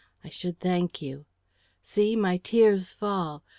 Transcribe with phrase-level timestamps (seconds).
[0.23, 1.25] I should thank you.
[1.83, 3.43] See my tears fall!